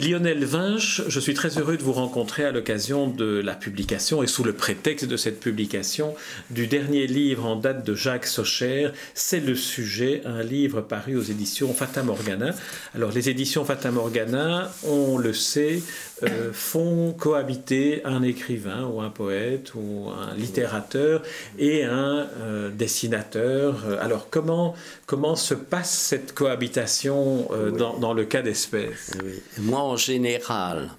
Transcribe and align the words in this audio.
Lionel 0.00 0.44
Vinche, 0.44 1.02
je 1.08 1.18
suis 1.18 1.34
très 1.34 1.58
heureux 1.58 1.76
de 1.76 1.82
vous 1.82 1.92
rencontrer 1.92 2.44
à 2.44 2.52
l'occasion 2.52 3.08
de 3.08 3.40
la 3.40 3.54
publication 3.54 4.22
et 4.22 4.28
sous 4.28 4.44
le 4.44 4.52
prétexte 4.52 5.06
de 5.06 5.16
cette 5.16 5.40
publication 5.40 6.14
du 6.50 6.68
dernier 6.68 7.08
livre 7.08 7.44
en 7.46 7.56
date 7.56 7.84
de 7.84 7.94
Jacques 7.94 8.26
Socher, 8.26 8.90
C'est 9.14 9.40
le 9.40 9.56
sujet, 9.56 10.22
un 10.24 10.42
livre 10.42 10.82
paru 10.82 11.16
aux 11.16 11.22
éditions 11.22 11.74
Fata 11.74 12.04
Morgana. 12.04 12.54
Alors 12.94 13.10
les 13.10 13.28
éditions 13.28 13.64
Fata 13.64 13.90
Morgana, 13.90 14.70
on 14.84 15.18
le 15.18 15.32
sait, 15.32 15.82
euh, 16.22 16.50
font 16.52 17.12
cohabiter 17.12 18.02
un 18.04 18.22
écrivain 18.22 18.84
ou 18.86 19.00
un 19.00 19.10
poète 19.10 19.72
ou 19.74 20.08
un 20.08 20.34
littérateur 20.34 21.22
et 21.58 21.84
un 21.84 22.26
euh, 22.40 22.70
dessinateur. 22.70 23.84
Alors 24.00 24.28
comment, 24.30 24.74
comment 25.06 25.36
se 25.36 25.54
passe 25.54 25.90
cette 25.90 26.34
cohabitation 26.34 27.48
euh, 27.52 27.70
dans, 27.70 27.98
dans, 27.98 28.14
le 28.14 28.24
cas 28.24 28.42
d'espèce? 28.42 29.12
Moi, 29.58 29.87
en 29.88 29.96
général, 29.96 30.90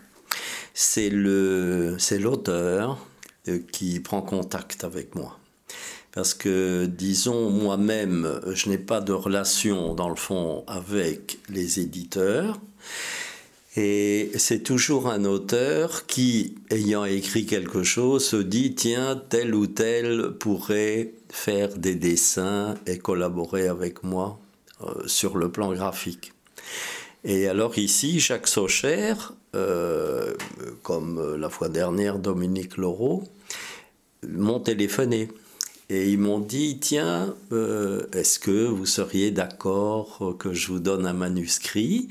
c'est 0.74 1.10
l'auteur 1.10 2.98
qui 3.72 4.00
prend 4.00 4.22
contact 4.22 4.84
avec 4.84 5.16
moi. 5.16 5.38
Parce 6.12 6.34
que, 6.34 6.86
disons, 6.86 7.50
moi-même, 7.50 8.42
je 8.48 8.70
n'ai 8.70 8.78
pas 8.78 9.00
de 9.00 9.14
relation, 9.14 9.94
dans 9.94 10.10
le 10.10 10.16
fond, 10.16 10.64
avec 10.68 11.38
les 11.50 11.80
éditeurs. 11.80 12.60
Et 13.78 14.32
c'est 14.36 14.64
toujours 14.64 15.08
un 15.08 15.24
auteur 15.26 16.08
qui, 16.08 16.56
ayant 16.72 17.06
écrit 17.06 17.46
quelque 17.46 17.84
chose, 17.84 18.26
se 18.26 18.38
dit, 18.38 18.74
tiens, 18.74 19.22
tel 19.30 19.54
ou 19.54 19.68
tel 19.68 20.32
pourrait 20.40 21.14
faire 21.30 21.78
des 21.78 21.96
dessins 21.96 22.76
et 22.88 22.98
collaborer 22.98 23.68
avec 23.68 24.04
moi 24.04 24.40
euh, 24.82 25.08
sur 25.08 25.38
le 25.38 25.52
plan 25.52 25.72
graphique. 25.72 26.34
Et 27.24 27.48
alors 27.48 27.78
ici, 27.78 28.20
Jacques 28.20 28.48
Socher, 28.48 29.14
euh, 29.56 30.34
comme 30.84 31.36
la 31.36 31.50
fois 31.50 31.70
dernière 31.70 32.20
Dominique 32.20 32.78
Laureau, 32.78 33.24
m'ont 34.28 34.60
téléphoné. 34.60 35.30
Et 35.90 36.10
ils 36.12 36.20
m'ont 36.20 36.40
dit, 36.40 36.80
tiens, 36.80 37.36
euh, 37.52 38.06
est-ce 38.14 38.38
que 38.40 38.68
vous 38.68 38.86
seriez 38.86 39.32
d'accord 39.32 40.36
que 40.38 40.54
je 40.54 40.68
vous 40.68 40.80
donne 40.80 41.08
un 41.08 41.14
manuscrit 41.14 42.10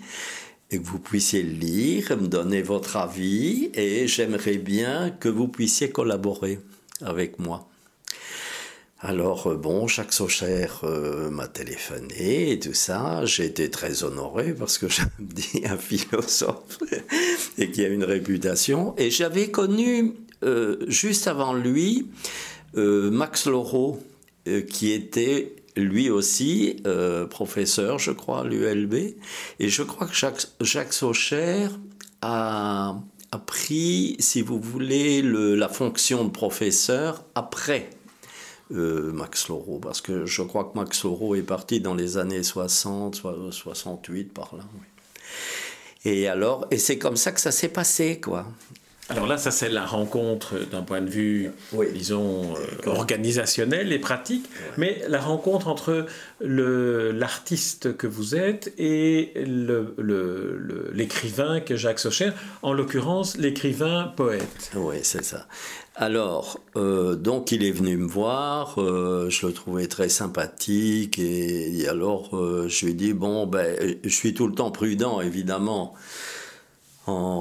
et 0.70 0.80
que 0.80 0.84
vous 0.84 0.98
puissiez 0.98 1.42
le 1.42 1.52
lire, 1.52 2.16
me 2.20 2.26
donner 2.26 2.60
votre 2.60 2.96
avis, 2.96 3.70
et 3.74 4.06
j'aimerais 4.06 4.58
bien 4.58 5.10
que 5.10 5.28
vous 5.28 5.48
puissiez 5.48 5.90
collaborer 5.90 6.58
avec 7.00 7.38
moi. 7.38 7.68
Alors, 9.00 9.46
euh, 9.46 9.54
bon, 9.54 9.86
Jacques 9.86 10.12
Socher 10.12 10.66
euh, 10.82 11.30
m'a 11.30 11.46
téléphoné 11.46 12.50
et 12.50 12.58
tout 12.58 12.74
ça. 12.74 13.24
J'ai 13.24 13.44
été 13.44 13.70
très 13.70 14.02
honoré 14.02 14.52
parce 14.52 14.77
que 14.77 14.88
je 14.88 15.02
me 15.20 15.32
dis 15.32 15.62
un 15.64 15.77
philosophe 15.77 16.78
et 17.58 17.70
qui 17.70 17.84
a 17.84 17.88
une 17.88 18.02
réputation. 18.02 18.94
Et 18.98 19.10
j'avais 19.10 19.50
connu, 19.50 20.14
euh, 20.42 20.78
juste 20.88 21.28
avant 21.28 21.54
lui, 21.54 22.08
Max 22.74 23.46
Laureau, 23.46 23.98
qui 24.69 24.92
était 24.92 25.56
lui 25.74 26.10
aussi 26.10 26.82
professeur, 27.28 27.98
je 27.98 28.12
crois, 28.12 28.42
à 28.42 28.44
l'ULB. 28.44 28.94
Et 29.58 29.69
je 29.69 29.82
crois 29.82 30.06
que 30.06 30.14
Jacques, 30.14 30.46
Jacques 30.60 30.92
Socher 30.92 31.69
a, 32.20 33.00
a, 33.32 33.38
pris, 33.38 34.16
si 34.20 34.42
vous 34.42 34.60
voulez, 34.60 35.22
le, 35.22 35.56
la 35.56 35.69
fonction 35.69 36.24
de 36.24 36.30
professeur 36.30 37.24
après 37.34 37.91
euh, 38.72 39.12
Max 39.12 39.48
Laureau, 39.48 39.78
parce 39.78 40.00
que 40.00 40.27
je 40.27 40.42
crois 40.42 40.64
que 40.64 40.78
Max 40.78 41.05
Laureau 41.05 41.34
est 41.34 41.42
parti 41.42 41.80
dans 41.80 41.94
les 41.94 42.19
années 42.19 42.42
60, 42.42 43.22
68 43.50 44.32
par 44.32 44.54
là. 44.56 44.65
Et 46.04 46.28
alors, 46.28 46.66
et 46.70 46.78
c'est 46.78 46.98
comme 46.98 47.16
ça 47.16 47.32
que 47.32 47.41
ça 47.41 47.50
s'est 47.50 47.69
passé, 47.69 48.20
quoi. 48.20 48.47
Alors 49.10 49.26
là, 49.26 49.38
ça 49.38 49.50
c'est 49.50 49.70
la 49.70 49.86
rencontre 49.86 50.58
d'un 50.70 50.82
point 50.82 51.00
de 51.00 51.08
vue, 51.08 51.50
disons, 51.94 52.54
euh, 52.56 52.91
organisationnel 52.91 53.91
et 53.91 53.98
pratique, 53.98 54.44
mais 54.76 55.00
la 55.08 55.19
rencontre 55.19 55.69
entre 55.69 56.04
l'artiste 56.41 57.97
que 57.97 58.06
vous 58.06 58.34
êtes 58.34 58.74
et 58.76 59.32
l'écrivain 60.92 61.54
le, 61.54 61.60
que 61.60 61.74
Jacques 61.74 62.00
Socher, 62.00 62.32
en 62.60 62.74
l'occurrence 62.74 63.38
l'écrivain 63.38 64.12
poète. 64.14 64.72
Oui, 64.76 64.97
c'est 65.02 65.24
ça. 65.24 65.47
Alors, 65.97 66.60
euh, 66.76 67.16
donc 67.16 67.50
il 67.50 67.64
est 67.64 67.72
venu 67.72 67.97
me 67.97 68.06
voir, 68.06 68.74
euh, 68.78 69.30
je 69.30 69.47
le 69.47 69.54
trouvais 69.54 69.86
très 69.86 70.10
sympathique 70.10 71.18
et, 71.18 71.88
alors 71.88 72.28
je 72.32 72.84
lui 72.84 72.92
ai 72.92 72.94
dit, 72.94 73.14
bon, 73.14 73.47
ben, 73.47 73.97
je 74.04 74.08
suis 74.14 74.34
tout 74.34 74.47
le 74.47 74.54
temps 74.54 74.70
prudent, 74.70 75.22
évidemment 75.22 75.94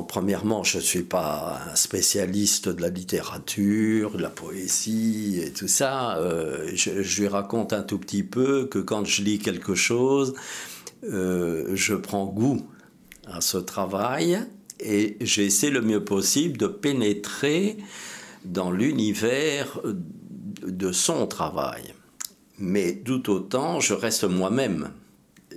premièrement, 0.07 0.63
je 0.63 0.78
ne 0.78 0.83
suis 0.83 1.03
pas 1.03 1.59
un 1.72 1.75
spécialiste 1.75 2.69
de 2.69 2.81
la 2.81 2.89
littérature, 2.89 4.11
de 4.11 4.22
la 4.22 4.29
poésie 4.29 5.41
et 5.44 5.51
tout 5.51 5.67
ça. 5.67 6.17
Euh, 6.17 6.69
je, 6.73 7.22
lui 7.22 7.28
raconte 7.28 7.73
un 7.73 7.83
tout 7.83 7.97
petit 7.97 8.23
peu 8.23 8.66
que 8.66 8.79
quand 8.79 9.06
je 9.06 9.23
lis 9.23 9.39
quelque 9.39 9.75
chose, 9.75 10.33
euh, 11.03 11.69
je 11.73 11.95
prends 11.95 12.25
goût 12.25 12.66
à 13.25 13.41
ce 13.41 13.57
travail 13.57 14.39
et 14.79 15.17
j'essaie 15.22 15.69
le 15.69 15.81
mieux 15.81 16.03
possible 16.03 16.57
de 16.57 16.67
pénétrer 16.67 17.77
dans 18.45 18.72
l'univers 18.72 19.81
de 20.66 20.91
son 20.91 21.27
travail. 21.27 21.94
Mais 22.59 22.95
tout 22.95 23.29
autant, 23.29 23.79
je 23.79 23.94
reste 23.94 24.23
moi-même. 24.23 24.91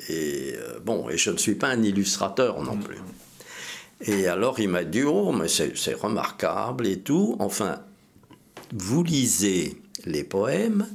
Et 0.09 0.55
euh, 0.57 0.79
bon, 0.85 1.09
et 1.11 1.17
je 1.17 1.31
ne 1.31 1.37
suis 1.37 1.55
pas 1.55 1.69
un 1.69 1.83
illustrateur 1.83 2.63
non 2.63 2.77
plus. 2.77 2.99
Et 4.03 4.27
alors 4.27 4.61
il 4.61 4.69
m'a 4.69 4.85
dit, 4.85 5.03
oh, 5.03 5.33
mais 5.33 5.49
c'est 5.49 5.95
remarquable 5.95 6.87
et 6.87 7.01
tout. 7.01 7.37
Enfin, 7.39 7.81
vous 8.73 9.03
lisez 9.03 9.81
les 10.07 10.25
poèmes, 10.25 10.87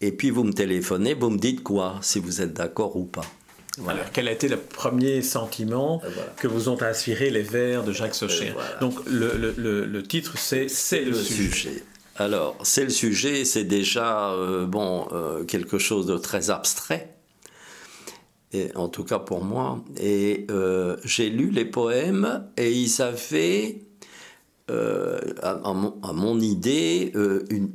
et 0.00 0.12
puis 0.12 0.30
vous 0.30 0.44
me 0.44 0.52
téléphonez, 0.52 1.14
vous 1.14 1.30
me 1.30 1.38
dites 1.38 1.62
quoi, 1.62 1.98
si 2.00 2.18
vous 2.18 2.40
êtes 2.40 2.54
d'accord 2.54 2.96
ou 2.96 3.04
pas. 3.04 3.26
Alors, 3.88 4.04
quel 4.12 4.28
a 4.28 4.32
été 4.32 4.48
le 4.48 4.58
premier 4.58 5.22
sentiment 5.22 6.02
que 6.36 6.46
vous 6.46 6.68
ont 6.68 6.80
inspiré 6.82 7.30
les 7.30 7.42
vers 7.42 7.84
de 7.84 7.92
Jacques 7.92 8.14
Socher 8.14 8.52
Donc, 8.80 8.98
le, 9.06 9.54
le, 9.56 9.86
le, 9.86 10.02
titre, 10.02 10.36
c'est 10.36 10.68
C'est 10.68 11.00
le, 11.00 11.14
sujet. 11.14 11.82
Alors, 12.16 12.58
c'est 12.62 12.84
le 12.84 12.90
sujet, 12.90 13.46
c'est 13.46 13.64
déjà 13.64 14.32
euh, 14.32 14.66
bon, 14.66 15.08
euh, 15.12 15.44
quelque 15.44 15.78
chose 15.78 16.04
de 16.04 16.18
très 16.18 16.50
abstrait 16.50 17.14
en 18.74 18.88
tout 18.88 19.04
cas 19.04 19.18
pour 19.18 19.44
moi. 19.44 19.82
Et 20.00 20.46
euh, 20.50 20.96
j'ai 21.04 21.30
lu 21.30 21.50
les 21.50 21.64
poèmes 21.64 22.46
et 22.56 22.72
ils 22.72 23.02
avaient, 23.02 23.80
euh, 24.70 25.20
à, 25.42 25.72
mon, 26.12 26.40
idée, 26.40 27.12
euh, 27.14 27.44
une, 27.50 27.70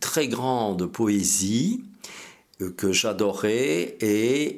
très 0.00 0.28
grande 0.28 0.86
poésie 0.86 1.82
que 2.76 2.92
j'adorais, 2.92 3.96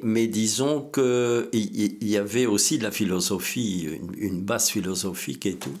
mais 0.03 0.27
disons 0.27 0.81
qu'il 0.93 1.47
y, 1.53 2.05
y, 2.05 2.17
avait 2.17 2.45
aussi 2.45 2.77
de 2.77 2.83
la 2.83 2.91
philosophie, 2.91 3.87
une, 4.17 4.41
base 4.41 4.69
philosophique 4.69 5.45
et 5.45 5.55
tout. 5.55 5.77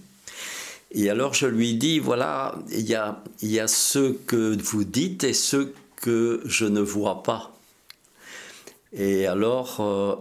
Et 0.91 1.09
alors 1.09 1.33
je 1.33 1.47
lui 1.47 1.73
dis, 1.73 1.99
voilà, 1.99 2.55
il 2.71 2.87
y 2.87 3.59
a 3.59 3.67
ce 3.67 4.13
que 4.13 4.57
vous 4.61 4.85
dites 4.85 5.25
et 5.25 5.33
ce 5.33 5.73
que 5.97 6.41
je 6.45 6.65
ne 6.65 6.79
vois 6.79 7.23
pas. 7.23 7.52
Et 8.95 9.25
alors, 9.25 9.79
euh, 9.79 10.15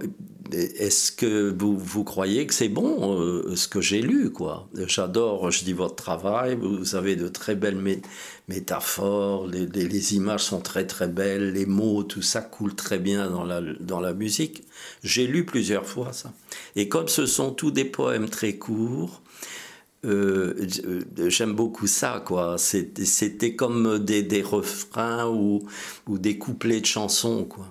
est-ce 0.51 1.13
que 1.13 1.55
vous, 1.59 1.77
vous, 1.77 2.05
croyez 2.05 2.47
que 2.47 2.55
c'est 2.55 2.71
bon 2.71 3.21
euh, 3.21 3.55
ce 3.55 3.69
que 3.69 3.83
j'ai 3.83 4.01
lu 4.01 4.31
quoi? 4.31 4.69
J'adore, 4.87 5.51
je 5.51 5.65
dis 5.65 5.75
votre 5.75 5.97
travail, 5.97 6.57
vous 6.57 6.95
avez 6.95 7.15
de 7.17 7.29
très 7.29 7.55
belles 7.55 8.01
métaphores, 8.49 9.47
les, 9.47 10.15
images 10.15 10.45
sont 10.45 10.61
très 10.61 10.87
très 10.87 11.09
belles, 11.09 11.53
les 11.53 11.67
mots, 11.67 12.03
tout 12.03 12.23
ça 12.23 12.41
coule 12.41 12.75
très 12.75 12.99
bien 12.99 13.31
dans 13.31 13.45
la, 13.45 13.61
dans 13.61 14.01
la 14.01 14.15
musique. 14.15 14.65
J'ai 15.05 15.27
lu 15.27 15.45
plusieurs 15.45 15.87
fois 15.87 16.13
ça. 16.15 16.33
Et 16.75 16.89
comme 16.89 17.09
ce 17.09 17.27
sont 17.27 17.51
tous 17.51 17.73
des 17.73 17.85
poèmes 17.85 18.31
très 18.31 18.55
courts, 18.55 19.21
euh, 20.05 20.67
j'aime 21.29 21.53
beaucoup 21.53 21.87
ça, 21.87 22.23
quoi. 22.27 22.57
C'était 22.59 23.55
comme 23.55 23.99
des, 23.99 24.23
des 24.23 24.43
refrains 24.43 25.29
ou, 25.29 25.63
ou 26.09 26.19
des 26.19 26.39
couplets 26.39 26.81
de 26.81 26.87
chansons, 26.87 27.45
quoi. 27.45 27.67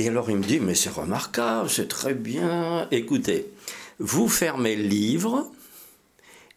Et 0.00 0.08
alors 0.08 0.30
il 0.30 0.38
me 0.38 0.42
dit, 0.42 0.60
mais 0.60 0.74
c'est 0.74 0.88
remarquable, 0.88 1.68
c'est 1.68 1.86
très 1.86 2.14
bien. 2.14 2.88
Écoutez, 2.90 3.52
vous 3.98 4.28
fermez 4.28 4.74
le 4.74 4.84
livre 4.84 5.52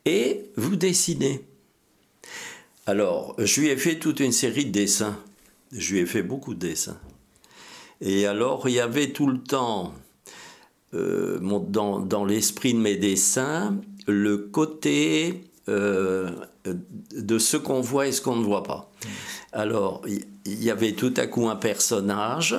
et 0.05 0.45
vous 0.55 0.77
dessinez. 0.77 1.41
Alors, 2.85 3.35
je 3.37 3.59
lui 3.59 3.67
ai 3.67 3.75
fait 3.75 3.99
toute 3.99 4.21
une 4.21 4.31
série 4.31 4.63
de 4.63 4.71
dessins. 4.71 5.19
Je 5.73 5.91
lui 5.91 5.99
ai 5.99 6.05
fait 6.05 6.23
beaucoup 6.23 6.53
de 6.53 6.59
dessins. 6.69 6.97
Et 7.99 8.27
alors, 8.27 8.69
il 8.69 8.75
y 8.75 8.79
avait 8.79 9.11
tout 9.11 9.27
le 9.27 9.39
temps, 9.39 9.93
euh, 10.93 11.37
dans, 11.41 11.99
dans 11.99 12.23
l'esprit 12.23 12.73
de 12.73 12.79
mes 12.79 12.95
dessins, 12.95 13.75
le 14.07 14.37
côté 14.37 15.43
euh, 15.67 16.31
de 16.65 17.37
ce 17.37 17.57
qu'on 17.57 17.81
voit 17.81 18.07
et 18.07 18.13
ce 18.13 18.21
qu'on 18.21 18.37
ne 18.37 18.45
voit 18.45 18.63
pas. 18.63 18.89
Alors, 19.51 20.01
il 20.07 20.63
y, 20.63 20.71
avait 20.71 20.93
tout 20.93 21.13
à 21.17 21.27
coup 21.27 21.49
un 21.49 21.57
personnage 21.57 22.55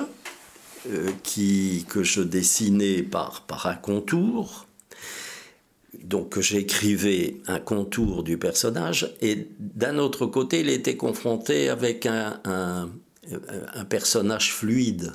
euh, 0.89 1.09
qui, 1.23 1.85
que 1.89 2.03
je 2.03 2.21
dessinais 2.21 3.03
par, 3.03 3.41
par 3.41 3.67
un 3.67 3.75
contour. 3.75 4.67
Donc 6.03 6.39
j'écrivais 6.39 7.37
un 7.47 7.59
contour 7.59 8.23
du 8.23 8.37
personnage 8.37 9.15
et 9.21 9.47
d'un 9.59 9.97
autre 9.97 10.25
côté, 10.25 10.59
il 10.59 10.69
était 10.69 10.97
confronté 10.97 11.69
avec 11.69 12.05
un, 12.05 12.39
un, 12.45 13.85
personnage 13.85 14.53
fluide 14.53 15.13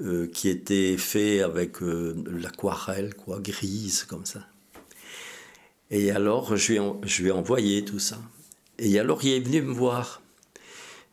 euh, 0.00 0.26
qui 0.26 0.48
était 0.48 0.96
fait 0.96 1.42
avec 1.42 1.76
l'aquarelle, 1.80 3.14
quoi, 3.14 3.38
grise 3.40 4.04
comme 4.04 4.24
ça. 4.24 4.40
Et 5.90 6.10
alors, 6.10 6.56
je 6.56 6.72
lui, 6.72 7.28
ai, 7.28 7.30
envoyé 7.30 7.84
tout 7.84 8.00
ça. 8.00 8.18
Et 8.80 8.98
alors, 8.98 9.24
il 9.24 9.32
est 9.32 9.40
venu 9.40 9.62
me 9.62 9.72
voir. 9.72 10.22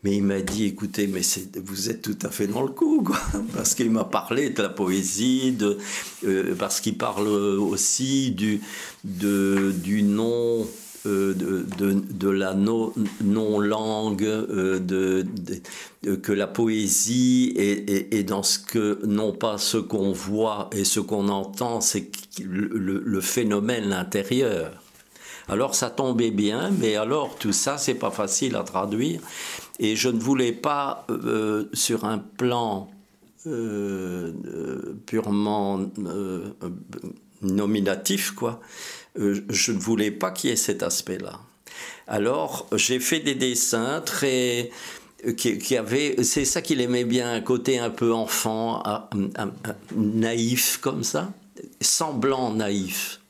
Mais 0.04 0.16
il 0.16 0.24
m'a 0.24 0.42
dit, 0.42 0.66
écoutez, 0.66 1.06
mais 1.08 1.22
vous 1.64 1.90
êtes 1.90 2.02
tout 2.02 2.18
à 2.24 2.30
fait 2.30 2.48
dans 2.48 2.64
le 2.64 2.70
coup, 2.70 3.04
quoi. 3.04 3.20
Parce 3.54 3.76
qu'il 3.76 3.92
m'a 3.92 4.04
parlé 4.04 4.50
de 4.50 4.62
la 4.62 4.70
poésie, 4.70 5.52
de, 5.52 5.78
euh, 6.26 6.56
parce 6.58 6.82
qu'il 6.82 6.98
parle 6.98 7.28
aussi 7.28 8.32
du, 8.32 8.62
de, 9.04 9.72
du 9.84 10.02
nom 10.02 10.66
euh, 11.08 11.34
de, 11.34 11.94
de, 11.94 12.30
la 12.30 12.54
non-langue, 12.54 14.24
euh, 14.24 14.80
de, 14.80 15.26
que 16.18 16.32
la 16.32 16.46
poésie 16.46 17.54
est, 17.58 18.24
dans 18.24 18.44
ce 18.44 18.60
que, 18.60 19.00
non 19.08 19.32
pas 19.32 19.58
ce 19.58 19.78
qu'on 19.78 20.12
voit 20.12 20.70
et 20.74 20.84
ce 20.84 21.00
qu'on 21.00 21.28
entend, 21.30 21.82
c'est 21.82 22.12
le, 22.44 23.20
phénomène 23.20 23.94
intérieur. 23.94 24.81
Alors 25.52 25.76
ça 25.76 25.90
tombait 25.90 26.32
bien, 26.32 26.72
mais 26.80 26.96
alors 26.96 27.36
tout 27.38 27.54
ça, 27.54 27.78
c'est 27.78 27.94
pas 27.94 28.12
facile 28.12 28.56
à 28.56 28.64
traduire. 28.64 29.22
Et 29.80 29.96
je 29.96 30.10
ne 30.10 30.20
voulais 30.20 30.54
pas, 30.54 31.06
euh, 31.10 31.66
sur 31.74 32.06
un 32.06 32.18
plan 32.18 32.90
purement 35.06 35.80
nominatif, 37.42 38.32
quoi, 38.32 38.62
euh, 39.20 39.42
je 39.50 39.72
ne 39.72 39.80
voulais 39.80 40.12
pas 40.12 40.32
qu'il 40.32 40.50
y 40.50 40.54
ait 40.54 40.58
cet 40.58 40.84
aspect-là. 40.84 41.40
Alors, 42.08 42.68
j'ai 42.76 43.00
fait 43.00 43.20
des 43.20 43.36
dessins 43.36 44.02
très 44.06 44.70
euh, 45.26 45.34
qui, 45.34 45.78
avaient, 45.78 46.24
c'est 46.24 46.46
ça 46.46 46.62
qu'il 46.62 46.82
aimait 46.82 47.06
bien, 47.06 47.34
un 47.34 47.42
côté 47.42 47.80
un 47.80 47.90
peu 47.90 48.14
enfant, 48.14 48.84
naïf 49.96 50.78
comme 50.78 51.04
ça, 51.04 51.32
semblant 51.80 52.54
naïf. 52.54 53.21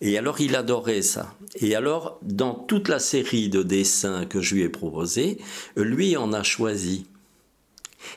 Et 0.00 0.16
alors 0.16 0.40
il 0.40 0.54
adorait 0.54 1.02
ça. 1.02 1.34
Et 1.56 1.74
alors, 1.74 2.18
dans 2.22 2.54
toute 2.54 2.88
la 2.88 2.98
série 2.98 3.48
de 3.48 3.62
dessins 3.62 4.26
que 4.26 4.40
je 4.40 4.54
lui 4.54 4.62
ai 4.62 4.68
proposés, 4.68 5.38
lui 5.76 6.16
en 6.16 6.32
a 6.32 6.42
choisi. 6.42 7.06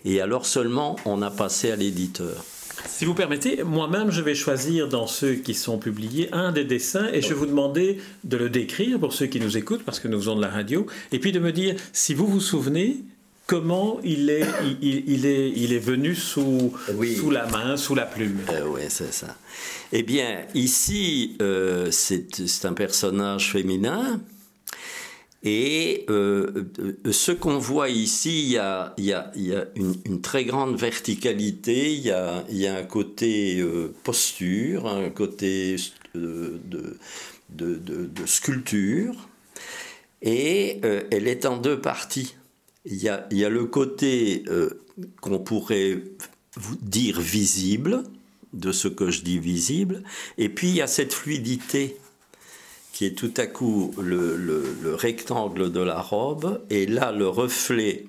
Et 0.06 0.22
alors 0.22 0.46
seulement 0.46 0.96
on 1.06 1.22
a 1.22 1.32
passé 1.32 1.72
à 1.72 1.76
l'éditeur. 1.76 2.46
Si 2.88 3.06
vous 3.06 3.14
permettez, 3.14 3.64
moi-même, 3.64 4.12
je 4.12 4.22
vais 4.22 4.36
choisir 4.36 4.88
dans 4.88 5.08
ceux 5.08 5.36
qui 5.36 5.54
sont 5.54 5.78
publiés 5.78 6.30
un 6.32 6.52
des 6.52 6.66
dessins 6.66 7.08
et 7.14 7.22
je 7.22 7.30
vais 7.30 7.36
vous 7.36 7.46
demander 7.46 8.00
de 8.24 8.38
le 8.38 8.50
décrire 8.50 9.00
pour 9.00 9.14
ceux 9.14 9.28
qui 9.28 9.40
nous 9.40 9.58
écoutent, 9.58 9.84
parce 9.84 10.00
que 10.00 10.08
nous 10.08 10.18
faisons 10.18 10.36
de 10.36 10.42
la 10.42 10.50
radio, 10.50 10.86
et 11.12 11.20
puis 11.20 11.32
de 11.32 11.40
me 11.40 11.52
dire 11.52 11.76
si 11.94 12.14
vous 12.14 12.28
vous 12.28 12.40
souvenez 12.40 12.98
comment 13.52 14.00
il 14.06 14.30
est, 14.30 14.48
il, 14.82 15.26
est, 15.26 15.52
il 15.54 15.74
est 15.74 15.80
venu 15.80 16.16
sous, 16.16 16.72
sous 17.18 17.30
la 17.30 17.46
main, 17.48 17.76
sous 17.76 17.96
la 17.96 18.06
plume. 18.06 18.40
Euh, 18.50 18.66
oui, 18.66 18.84
c'est 18.88 19.12
ça. 19.12 19.36
Eh 19.92 20.04
bien, 20.04 20.46
ici, 20.56 21.36
euh, 21.42 21.92
c'est 21.92 22.64
un 22.64 22.72
personnage 22.72 23.52
féminin 23.52 24.22
et 25.44 26.06
euh, 26.10 26.64
ce 27.12 27.34
qu'on 27.34 27.58
voit 27.58 27.90
ici, 27.90 28.42
il 28.44 28.52
y 28.52 28.58
a, 28.58 28.94
il 28.98 29.04
y 29.04 29.12
a, 29.12 29.34
il 29.36 29.48
y 29.48 29.54
a 29.54 29.66
une, 29.76 30.22
très 30.22 30.46
grande 30.46 30.78
verticalité, 30.78 31.92
il 31.92 32.04
y 32.04 32.12
a, 32.12 32.46
il 32.50 32.56
y 32.56 32.68
a 32.68 32.78
un 32.78 32.84
côté 32.84 33.62
posture, 34.06 34.88
un 34.88 35.10
côté 35.10 35.76
de, 36.16 36.58
de, 36.64 36.98
de, 37.50 37.76
de 37.76 38.26
sculpture, 38.26 39.28
et 40.22 40.80
elle 41.12 41.28
est 41.28 41.46
en 41.46 41.58
deux 41.58 41.82
parties. 41.82 42.36
Il 42.86 42.96
y 42.96 43.10
a, 43.10 43.50
le 43.50 43.66
côté 43.66 44.44
qu'on 45.22 45.40
pourrait 45.40 46.02
dire 46.82 47.20
visible, 47.20 48.04
de 48.54 48.72
ce 48.72 48.88
que 48.88 49.12
je 49.12 49.22
dis 49.22 49.40
visible, 49.40 50.04
et 50.38 50.50
puis 50.50 50.70
il 50.70 50.76
y 50.76 50.82
a 50.82 50.88
cette 50.88 51.14
fluidité 51.14 51.98
qui 52.92 53.06
est 53.06 53.18
tout 53.18 53.34
à 53.38 53.48
coup 53.48 53.94
le, 54.00 54.96
rectangle 54.96 55.72
de 55.72 55.80
la 55.80 56.02
robe, 56.02 56.62
et 56.70 56.86
là 56.86 57.12
le 57.12 57.28
reflet 57.28 58.06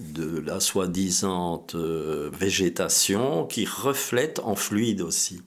de 0.00 0.40
la 0.40 0.58
soi-disant 0.58 1.66
euh, 1.74 2.30
végétation 2.32 3.46
qui 3.46 3.64
reflète 3.64 4.40
en 4.42 4.56
fluide 4.56 5.02
aussi. 5.02 5.40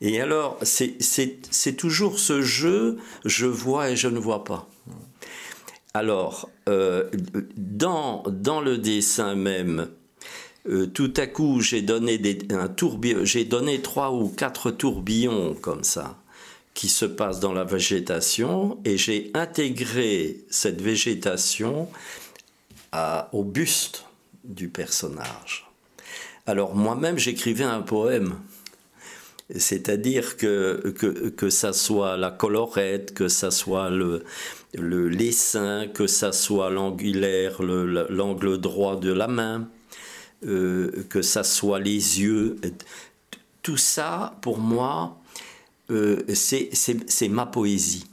Et 0.00 0.20
alors, 0.20 0.58
c'est 0.62 1.76
toujours 1.76 2.18
ce 2.18 2.40
jeu, 2.40 2.98
je 3.24 3.46
vois 3.46 3.90
et 3.90 3.96
je 3.96 4.08
ne 4.08 4.18
vois 4.18 4.44
pas. 4.44 4.68
Alors, 5.94 6.48
euh, 6.68 7.08
dans, 7.56 8.22
dans 8.28 8.60
le 8.60 8.78
dessin 8.78 9.34
même, 9.34 9.88
euh, 10.68 10.86
tout 10.86 11.12
à 11.16 11.26
coup, 11.26 11.60
j'ai 11.60 11.82
donné, 11.82 12.18
des, 12.18 12.38
un 12.50 12.70
j'ai 13.24 13.44
donné 13.44 13.80
trois 13.80 14.12
ou 14.12 14.28
quatre 14.28 14.70
tourbillons 14.70 15.54
comme 15.54 15.84
ça 15.84 16.18
qui 16.74 16.88
se 16.88 17.04
passe 17.04 17.40
dans 17.40 17.52
la 17.52 17.64
végétation 17.64 18.78
et 18.84 18.96
j'ai 18.96 19.32
intégré 19.34 20.44
cette 20.48 20.80
végétation 20.80 21.88
au 23.32 23.42
buste 23.42 24.04
du 24.44 24.68
personnage. 24.68 25.68
Alors 26.46 26.76
moi-même 26.76 27.18
j'écrivais 27.18 27.64
un 27.64 27.82
poème. 27.82 28.36
C'est-à-dire 29.56 30.36
que, 30.36 30.94
que, 30.96 31.30
que 31.30 31.50
ça 31.50 31.72
soit 31.72 32.16
la 32.16 32.30
colorette, 32.30 33.12
que 33.12 33.28
ça 33.28 33.50
soit 33.50 33.90
le, 33.90 34.22
le 34.74 35.08
l'essaim, 35.08 35.86
que 35.92 36.06
ça 36.06 36.32
soit 36.32 36.70
l'angulaire, 36.70 37.62
l'angle 37.62 38.58
droit 38.58 38.96
de 38.96 39.12
la 39.12 39.28
main, 39.28 39.68
euh, 40.46 41.04
que 41.08 41.22
ça 41.22 41.42
soit 41.42 41.80
les 41.80 42.20
yeux. 42.20 42.56
Tout 43.62 43.76
ça, 43.76 44.36
pour 44.42 44.58
moi, 44.58 45.18
euh, 45.90 46.22
c'est 46.34 47.28
ma 47.28 47.46
poésie. 47.46 48.06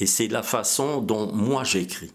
Et 0.00 0.06
c'est 0.06 0.28
la 0.28 0.42
façon 0.42 1.00
dont 1.00 1.32
moi 1.32 1.64
j'écris. 1.64 2.12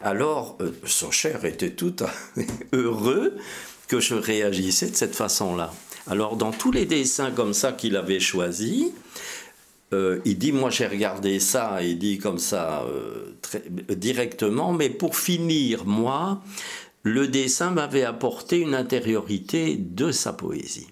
Alors, 0.00 0.56
euh, 0.60 0.70
son 0.86 1.10
cher 1.10 1.44
était 1.44 1.72
tout 1.72 1.96
heureux 2.72 3.36
que 3.88 4.00
je 4.00 4.14
réagissais 4.14 4.90
de 4.90 4.96
cette 4.96 5.14
façon-là. 5.14 5.72
Alors, 6.06 6.36
dans 6.36 6.52
tous 6.52 6.70
les 6.70 6.86
dessins 6.86 7.30
comme 7.30 7.52
ça 7.52 7.72
qu'il 7.72 7.96
avait 7.96 8.20
choisis, 8.20 8.86
euh, 9.92 10.20
il 10.24 10.38
dit, 10.38 10.52
moi 10.52 10.70
j'ai 10.70 10.86
regardé 10.86 11.40
ça, 11.40 11.82
il 11.82 11.98
dit 11.98 12.18
comme 12.18 12.38
ça 12.38 12.84
très, 13.42 13.62
directement, 13.96 14.72
mais 14.72 14.90
pour 14.90 15.16
finir, 15.16 15.86
moi, 15.86 16.42
le 17.02 17.28
dessin 17.28 17.70
m'avait 17.70 18.04
apporté 18.04 18.58
une 18.58 18.74
intériorité 18.74 19.76
de 19.76 20.12
sa 20.12 20.32
poésie. 20.32 20.88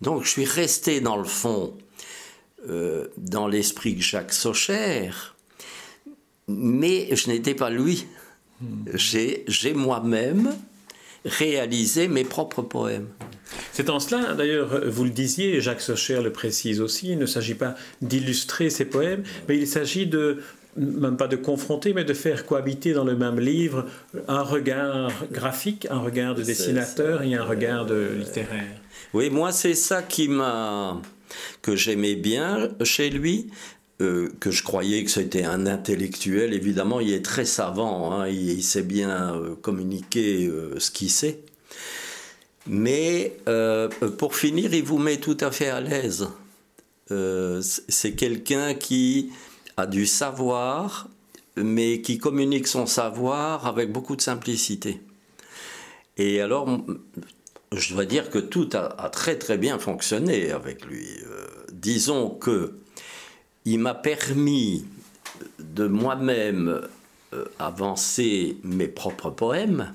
Donc 0.00 0.24
je 0.24 0.28
suis 0.28 0.44
resté 0.44 1.00
dans 1.00 1.16
le 1.16 1.24
fond 1.24 1.74
euh, 2.68 3.08
dans 3.16 3.48
l'esprit 3.48 3.96
que 3.96 4.02
Jacques 4.02 4.32
Socher, 4.32 5.10
mais 6.48 7.14
je 7.14 7.30
n'étais 7.30 7.54
pas 7.54 7.70
lui. 7.70 8.06
J'ai 8.94 9.74
moi-même 9.74 10.54
réalisé 11.24 12.08
mes 12.08 12.24
propres 12.24 12.62
poèmes. 12.62 13.08
C'est 13.72 13.90
en 13.90 14.00
cela, 14.00 14.34
d'ailleurs, 14.34 14.80
vous 14.86 15.04
le 15.04 15.10
disiez, 15.10 15.60
Jacques 15.60 15.80
Socher 15.80 16.20
le 16.22 16.32
précise 16.32 16.80
aussi, 16.80 17.10
il 17.10 17.18
ne 17.18 17.26
s'agit 17.26 17.54
pas 17.54 17.74
d'illustrer 18.02 18.70
ses 18.70 18.84
poèmes, 18.84 19.22
mais 19.48 19.56
il 19.56 19.68
s'agit 19.68 20.06
de, 20.06 20.38
même 20.76 21.16
pas 21.16 21.28
de 21.28 21.36
confronter, 21.36 21.92
mais 21.92 22.04
de 22.04 22.14
faire 22.14 22.46
cohabiter 22.46 22.92
dans 22.92 23.04
le 23.04 23.16
même 23.16 23.40
livre 23.40 23.86
un 24.28 24.42
regard 24.42 25.12
graphique, 25.30 25.86
un 25.90 26.00
regard 26.00 26.34
de 26.34 26.42
dessinateur 26.42 27.22
et 27.22 27.34
un 27.34 27.44
regard 27.44 27.86
de 27.86 28.08
littéraire. 28.18 28.80
Oui, 29.14 29.30
moi 29.30 29.52
c'est 29.52 29.74
ça 29.74 30.02
qui 30.02 30.28
m'a 30.28 31.00
que 31.62 31.76
j'aimais 31.76 32.14
bien 32.14 32.70
chez 32.82 33.10
lui, 33.10 33.48
euh, 34.00 34.28
que 34.40 34.50
je 34.50 34.62
croyais 34.62 35.04
que 35.04 35.10
c'était 35.10 35.44
un 35.44 35.66
intellectuel. 35.66 36.52
Évidemment, 36.52 37.00
il 37.00 37.12
est 37.12 37.24
très 37.24 37.44
savant, 37.44 38.12
hein, 38.12 38.28
il, 38.28 38.62
sait 38.62 38.82
bien 38.82 39.34
euh, 39.34 39.54
communiquer 39.56 40.46
euh, 40.46 40.78
ce 40.78 40.90
qu'il 40.90 41.10
sait. 41.10 41.40
Mais 42.66 43.36
pour 44.18 44.34
finir, 44.34 44.74
il 44.74 44.82
vous 44.82 44.98
met 44.98 45.18
tout 45.18 45.36
à 45.40 45.50
fait 45.50 45.68
à 45.68 45.80
l'aise. 45.80 46.28
c'est 47.08 48.14
quelqu'un 48.14 48.74
qui 48.74 49.30
a 49.76 49.86
du 49.86 50.06
savoir, 50.06 51.08
mais 51.56 52.00
qui 52.00 52.18
communique 52.18 52.66
son 52.66 52.86
savoir 52.86 53.66
avec 53.66 53.92
beaucoup 53.92 54.16
de 54.16 54.20
simplicité. 54.20 55.00
Et 56.16 56.40
alors, 56.40 56.66
je 57.72 57.94
dois 57.94 58.04
dire 58.04 58.30
que 58.30 58.38
tout 58.38 58.70
a, 58.72 59.10
très 59.10 59.36
très 59.36 59.58
bien 59.58 59.78
fonctionné 59.78 60.50
avec 60.50 60.84
lui. 60.84 61.06
Euh, 61.26 61.46
disons 61.72 62.30
que 62.30 62.74
il 63.64 63.80
m'a 63.80 63.94
permis 63.94 64.84
de 65.58 65.86
moi-même 65.86 66.82
avancer 67.58 68.56
mes 68.62 68.86
propres 68.86 69.30
poèmes 69.30 69.92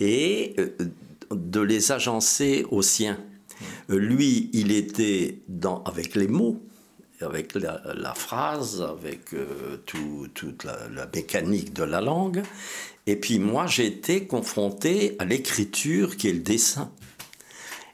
et 0.00 0.56
de 1.30 1.60
les 1.60 1.92
agencer 1.92 2.66
aux 2.70 2.82
siens. 2.82 3.18
Lui, 3.88 4.50
il 4.52 4.72
était 4.72 5.42
dans, 5.48 5.82
avec 5.84 6.14
les 6.14 6.28
mots, 6.28 6.62
avec 7.20 7.54
la, 7.54 8.14
phrase, 8.14 8.82
avec 8.82 9.34
euh, 9.34 9.76
toute 9.84 10.64
la, 10.64 11.06
mécanique 11.14 11.72
de 11.72 11.82
la 11.82 12.00
langue. 12.00 12.42
Et 13.06 13.16
puis 13.16 13.38
moi, 13.38 13.66
j'ai 13.66 13.86
été 13.86 14.26
confronté 14.26 15.16
à 15.18 15.24
l'écriture 15.24 16.16
qui 16.16 16.28
est 16.28 16.32
le 16.32 16.40
dessin. 16.40 16.90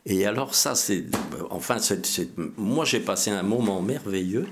Et 0.04 0.24
alors 0.24 0.54
ça, 0.54 0.74
c'est... 0.74 1.04
Enfin, 1.50 1.78
moi, 2.56 2.84
j'ai 2.84 3.00
passé 3.00 3.30
un 3.30 3.42
moment 3.42 3.82
merveilleux 3.82 4.46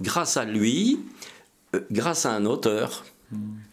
grâce 0.00 0.36
à 0.36 0.44
lui, 0.44 1.00
euh, 1.74 1.80
grâce 1.90 2.26
à 2.26 2.32
un 2.32 2.44
auteur. 2.44 3.04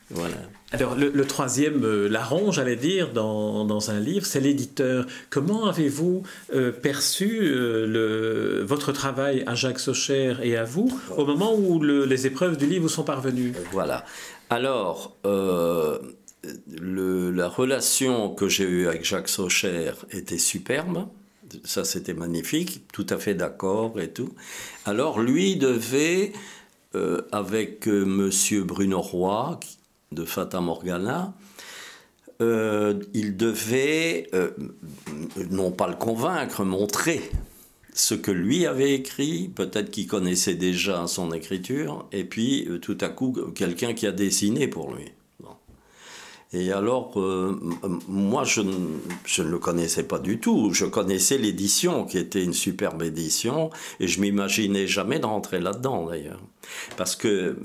Voilà. 0.09 0.37
Alors, 0.73 0.95
le, 0.95 1.25
troisième 1.25 1.85
euh, 1.85 2.09
larron, 2.09 2.51
j'allais 2.51 2.75
dire, 2.75 3.13
dans, 3.13 3.63
dans, 3.63 3.89
un 3.89 4.01
livre, 4.01 4.25
c'est 4.25 4.41
l'éditeur. 4.41 5.05
Comment 5.29 5.67
avez-vous 5.67 6.23
euh, 6.53 6.73
perçu 6.73 7.39
euh, 7.41 7.87
le, 7.87 8.65
votre 8.65 8.91
travail 8.91 9.45
à 9.47 9.55
Jacques 9.55 9.79
Socher 9.79 10.35
et 10.43 10.57
à 10.57 10.65
vous 10.65 10.91
au 11.15 11.25
moment 11.25 11.55
où 11.55 11.81
les 11.81 12.27
épreuves 12.27 12.57
du 12.57 12.65
livre 12.65 12.81
vous 12.81 12.89
sont 12.89 13.05
parvenues? 13.05 13.53
Voilà. 13.71 14.03
Alors, 14.49 15.15
la 15.23 15.99
relation 17.47 18.35
que 18.35 18.49
j'ai 18.49 18.65
eue 18.65 18.87
avec 18.87 19.05
Jacques 19.05 19.29
Socher 19.29 19.91
était 20.11 20.37
superbe. 20.37 21.07
Ça, 21.63 21.85
c'était 21.85 22.13
magnifique, 22.13 22.81
tout 22.91 23.05
à 23.09 23.17
fait 23.17 23.35
d'accord 23.35 24.01
et 24.01 24.09
tout. 24.09 24.33
Alors, 24.83 25.21
lui 25.21 25.55
devait, 25.55 26.33
avec 27.31 27.87
Monsieur 27.87 28.63
Bruno 28.63 28.99
Roy, 28.99 29.59
de 30.11 30.25
Fata 30.25 30.61
Morgana, 30.61 31.33
euh, 32.41 32.99
il 33.13 33.35
devait, 33.35 34.29
euh, 34.33 34.51
non 35.49 35.71
pas 35.71 35.87
le 35.87 35.95
convaincre, 35.95 36.63
montrer 36.63 37.21
ce 37.93 38.13
que 38.13 38.29
lui 38.29 38.67
avait 38.67 38.93
écrit, 38.93 39.49
peut-être 39.55 39.89
qu'il 39.89 40.05
connaissait 40.05 40.53
déjà 40.53 41.07
son 41.07 41.31
écriture, 41.31 42.07
et 42.11 42.23
puis 42.23 42.67
euh, 42.69 42.77
tout 42.77 42.97
à 43.01 43.09
coup 43.09 43.35
quelqu'un 43.55 43.93
qui 43.93 44.05
a 44.05 44.11
dessiné 44.11 44.67
pour 44.67 44.93
lui. 44.93 45.05
Et 46.53 46.71
alors, 46.71 47.17
moi, 48.07 48.45
je, 48.45 48.61
je, 49.25 49.41
ne 49.41 49.49
le 49.49 49.59
connaissais 49.59 50.03
pas 50.03 50.17
du 50.17 50.39
tout. 50.39 50.71
Je 50.71 50.85
connaissais 50.85 51.37
l'édition, 51.37 52.05
qui 52.05 52.17
était 52.17 52.41
une 52.41 52.53
superbe 52.53 53.03
édition, 53.03 53.69
et 53.99 54.07
je 54.07 54.21
m'imaginais 54.21 54.87
jamais 54.87 55.19
de 55.19 55.25
rentrer 55.25 55.59
là-dedans, 55.59 56.05
d'ailleurs. 56.05 56.39
Parce 56.95 57.17
que 57.17 57.57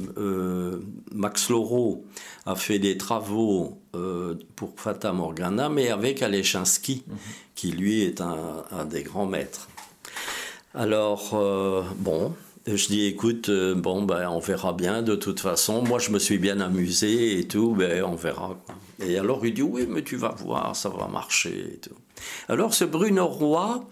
Max 1.15 1.49
Laureau 1.51 2.05
a 2.47 2.55
fait 2.55 2.79
des 2.79 2.97
travaux 2.97 3.79
euh, 3.95 4.35
pour 4.57 4.73
Fata 4.77 5.13
Morgana, 5.13 5.69
mais 5.69 5.91
avec 5.91 6.23
Alechinsky, 6.23 7.05
mhm. 7.07 7.17
qui 7.55 7.73
lui 7.73 8.03
est 8.03 8.21
un, 8.21 8.65
un, 8.71 8.85
des 8.85 9.03
grands 9.03 9.27
maîtres. 9.27 9.69
Alors, 10.75 11.35
bon, 11.99 12.33
je 12.67 12.87
dis, 12.87 13.07
écoute, 13.07 13.49
euh, 13.49 13.75
bon, 13.75 14.03
ben, 14.03 14.29
on 14.29 14.39
verra 14.39 14.73
bien 14.73 15.03
de 15.03 15.17
toute 15.17 15.41
façon. 15.41 15.83
Moi, 15.83 15.99
je 15.99 16.11
me 16.11 16.21
suis 16.21 16.39
bien 16.39 16.61
amusé 16.61 17.39
et 17.39 17.49
tout, 17.49 17.75
ben, 17.75 18.05
on 18.05 18.15
verra. 18.15 18.57
Et 19.01 19.19
alors, 19.19 19.45
il 19.45 19.55
dit, 19.55 19.63
oui, 19.63 19.87
mais 19.89 20.03
tu 20.03 20.17
vas 20.17 20.35
voir, 20.39 20.77
ça 20.77 20.89
va 20.89 21.09
marcher 21.09 21.73
et 21.75 21.79
tout. 21.79 21.97
Alors, 22.49 22.73
ce 22.73 22.85
Bruno 22.85 23.27
Roy, 23.27 23.85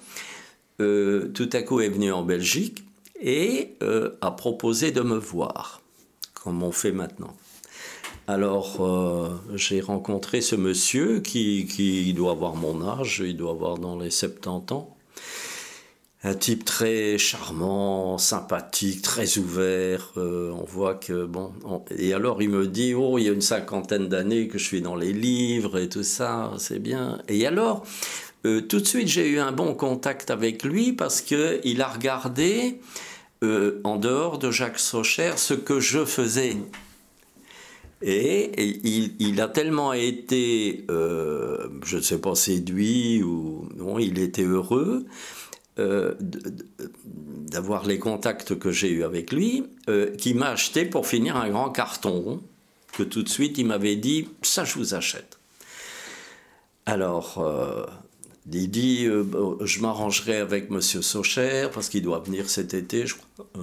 euh, 0.80 1.32
tout 1.34 1.50
à 1.52 1.62
coup, 1.62 1.80
est 1.80 1.88
venu 1.88 2.12
en 2.12 2.22
Belgique 2.22 2.84
et 3.20 3.74
euh, 3.82 4.10
a 4.20 4.30
proposé 4.30 4.92
de 4.92 5.00
me 5.00 5.16
voir, 5.16 5.79
comme 6.42 6.62
on 6.62 6.72
fait 6.72 6.92
maintenant. 6.92 7.34
Alors, 8.26 9.40
j'ai 9.54 9.80
rencontré 9.80 10.40
ce 10.40 10.54
monsieur 10.54 11.20
qui, 11.20 11.66
qui 11.66 12.12
doit 12.14 12.32
avoir 12.32 12.54
mon 12.54 12.86
âge, 12.86 13.22
il 13.26 13.36
doit 13.36 13.50
avoir 13.50 13.78
dans 13.78 13.98
les 13.98 14.10
70 14.10 14.72
ans 14.72 14.96
un 16.22 16.34
type 16.34 16.64
très 16.64 17.16
charmant, 17.16 18.18
sympathique, 18.18 19.02
très 19.02 19.38
ouvert. 19.38 20.12
Euh, 20.18 20.52
on 20.52 20.64
voit 20.64 20.94
que 20.94 21.24
bon. 21.24 21.52
Et 21.96 22.12
alors 22.12 22.42
il 22.42 22.50
me 22.50 22.66
dit 22.66 22.94
oh 22.94 23.18
il 23.18 23.24
y 23.24 23.28
a 23.28 23.32
une 23.32 23.40
cinquantaine 23.40 24.08
d'années 24.08 24.48
que 24.48 24.58
je 24.58 24.64
suis 24.64 24.82
dans 24.82 24.96
les 24.96 25.12
livres 25.12 25.78
et 25.78 25.88
tout 25.88 26.02
ça, 26.02 26.52
c'est 26.58 26.78
bien. 26.78 27.22
Et 27.28 27.46
alors 27.46 27.84
euh, 28.44 28.60
tout 28.60 28.80
de 28.80 28.86
suite 28.86 29.08
j'ai 29.08 29.28
eu 29.28 29.38
un 29.38 29.52
bon 29.52 29.74
contact 29.74 30.30
avec 30.30 30.62
lui 30.62 30.92
parce 30.92 31.22
que 31.22 31.60
il 31.64 31.80
a 31.80 31.88
regardé 31.88 32.80
euh, 33.42 33.80
en 33.84 33.96
dehors 33.96 34.38
de 34.38 34.50
Jacques 34.50 34.78
Socher 34.78 35.32
ce 35.36 35.54
que 35.54 35.80
je 35.80 36.04
faisais. 36.04 36.56
Et, 38.02 38.50
il, 39.18 39.40
a 39.42 39.48
tellement 39.48 39.92
été, 39.92 40.86
je 40.88 41.96
ne 41.96 42.00
sais 42.00 42.18
pas, 42.18 42.34
séduit 42.34 43.22
ou 43.22 43.68
non, 43.76 43.98
il 43.98 44.18
était 44.18 44.44
heureux 44.44 45.04
euh, 45.80 46.14
d'avoir 46.18 47.86
les 47.86 47.98
contacts 47.98 48.58
que 48.58 48.70
j'ai 48.70 48.90
eus 48.90 49.02
avec 49.02 49.32
lui, 49.32 49.64
euh, 49.88 50.14
qui 50.14 50.34
m'a 50.34 50.50
acheté 50.50 50.84
pour 50.84 51.06
finir 51.06 51.36
un 51.36 51.48
grand 51.48 51.70
carton 51.70 52.40
que 52.92 53.02
tout 53.02 53.22
de 53.22 53.28
suite 53.28 53.56
il 53.58 53.66
m'avait 53.66 53.96
dit 53.96 54.28
ça 54.42 54.64
je 54.64 54.74
vous 54.74 54.94
achète. 54.94 55.38
Alors 56.86 57.38
euh, 57.38 57.86
il 58.50 58.70
dit 58.70 59.04
je 59.04 59.80
m'arrangerai 59.80 60.38
avec 60.38 60.70
Monsieur 60.70 61.02
Socher 61.02 61.68
parce 61.72 61.88
qu'il 61.88 62.02
doit 62.02 62.20
venir 62.20 62.48
cet 62.48 62.74
été, 62.74 63.04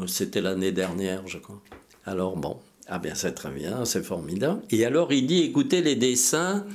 c'était 0.08 0.42
l'année 0.42 0.72
dernière 0.72 1.28
je 1.28 1.38
crois. 1.38 1.62
Alors 2.06 2.38
bon, 2.38 2.58
ah 2.88 3.00
bien 3.00 3.16
c'est 3.16 3.34
très 3.34 3.52
bien, 3.52 3.86
c'est 3.86 4.04
formidable. 4.04 4.62
Et 4.70 4.86
alors 4.86 5.12
il 5.12 5.28
dit 5.28 5.44
écoutez 5.44 5.82
les 5.82 5.96
dessins, 5.96 6.66